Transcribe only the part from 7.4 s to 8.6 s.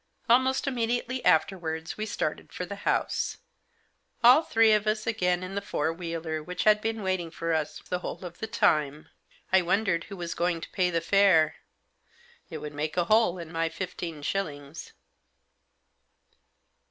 us the whole of the